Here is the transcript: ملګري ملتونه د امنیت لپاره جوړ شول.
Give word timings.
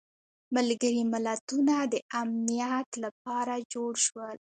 ملګري 0.55 1.03
ملتونه 1.13 1.75
د 1.93 1.95
امنیت 2.21 2.89
لپاره 3.03 3.53
جوړ 3.73 3.91
شول. 4.05 4.37